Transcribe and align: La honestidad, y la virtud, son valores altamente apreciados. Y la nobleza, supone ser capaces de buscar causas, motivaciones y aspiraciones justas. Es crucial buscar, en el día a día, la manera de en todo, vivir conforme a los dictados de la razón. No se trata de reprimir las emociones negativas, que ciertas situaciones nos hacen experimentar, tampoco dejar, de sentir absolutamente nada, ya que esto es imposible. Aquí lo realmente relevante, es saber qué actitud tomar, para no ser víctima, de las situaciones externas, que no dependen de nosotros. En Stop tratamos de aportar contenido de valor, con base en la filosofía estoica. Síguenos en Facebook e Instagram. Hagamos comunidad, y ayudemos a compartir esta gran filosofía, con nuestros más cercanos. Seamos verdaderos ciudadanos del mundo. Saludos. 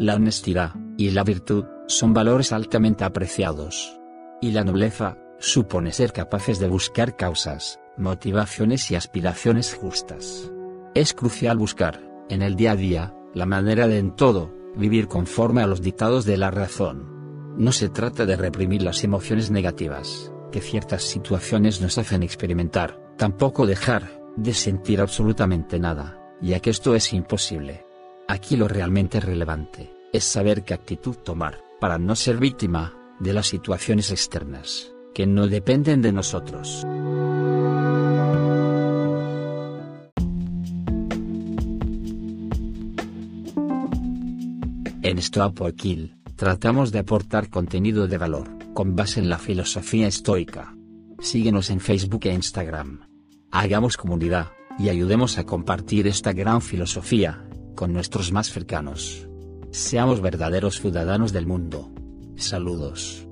La 0.00 0.14
honestidad, 0.14 0.72
y 0.96 1.10
la 1.10 1.24
virtud, 1.24 1.66
son 1.86 2.14
valores 2.14 2.52
altamente 2.52 3.04
apreciados. 3.04 4.00
Y 4.40 4.52
la 4.52 4.64
nobleza, 4.64 5.18
supone 5.38 5.92
ser 5.92 6.14
capaces 6.14 6.58
de 6.58 6.68
buscar 6.68 7.16
causas, 7.16 7.80
motivaciones 7.98 8.90
y 8.90 8.94
aspiraciones 8.94 9.74
justas. 9.74 10.50
Es 10.94 11.12
crucial 11.12 11.58
buscar, 11.58 12.00
en 12.30 12.40
el 12.40 12.56
día 12.56 12.72
a 12.72 12.76
día, 12.76 13.14
la 13.34 13.44
manera 13.44 13.88
de 13.88 13.98
en 13.98 14.16
todo, 14.16 14.54
vivir 14.74 15.06
conforme 15.06 15.60
a 15.60 15.66
los 15.66 15.82
dictados 15.82 16.24
de 16.24 16.38
la 16.38 16.50
razón. 16.50 17.54
No 17.58 17.70
se 17.70 17.90
trata 17.90 18.24
de 18.24 18.36
reprimir 18.36 18.80
las 18.80 19.04
emociones 19.04 19.50
negativas, 19.50 20.32
que 20.50 20.62
ciertas 20.62 21.02
situaciones 21.02 21.82
nos 21.82 21.98
hacen 21.98 22.22
experimentar, 22.22 22.98
tampoco 23.18 23.66
dejar, 23.66 24.18
de 24.34 24.54
sentir 24.54 25.02
absolutamente 25.02 25.78
nada, 25.78 26.18
ya 26.40 26.58
que 26.60 26.70
esto 26.70 26.94
es 26.94 27.12
imposible. 27.12 27.84
Aquí 28.30 28.56
lo 28.56 28.68
realmente 28.68 29.18
relevante, 29.18 29.92
es 30.12 30.22
saber 30.22 30.62
qué 30.62 30.72
actitud 30.72 31.16
tomar, 31.16 31.64
para 31.80 31.98
no 31.98 32.14
ser 32.14 32.36
víctima, 32.36 32.94
de 33.18 33.32
las 33.32 33.48
situaciones 33.48 34.12
externas, 34.12 34.92
que 35.12 35.26
no 35.26 35.48
dependen 35.48 36.00
de 36.00 36.12
nosotros. 36.12 36.86
En 45.02 45.18
Stop 45.18 45.58
tratamos 46.36 46.92
de 46.92 47.00
aportar 47.00 47.50
contenido 47.50 48.06
de 48.06 48.16
valor, 48.16 48.48
con 48.74 48.94
base 48.94 49.18
en 49.18 49.28
la 49.28 49.38
filosofía 49.38 50.06
estoica. 50.06 50.72
Síguenos 51.18 51.68
en 51.70 51.80
Facebook 51.80 52.26
e 52.26 52.32
Instagram. 52.32 53.08
Hagamos 53.50 53.96
comunidad, 53.96 54.52
y 54.78 54.88
ayudemos 54.88 55.36
a 55.36 55.44
compartir 55.44 56.06
esta 56.06 56.32
gran 56.32 56.62
filosofía, 56.62 57.49
con 57.74 57.92
nuestros 57.92 58.32
más 58.32 58.50
cercanos. 58.50 59.28
Seamos 59.70 60.20
verdaderos 60.20 60.80
ciudadanos 60.80 61.32
del 61.32 61.46
mundo. 61.46 61.90
Saludos. 62.36 63.26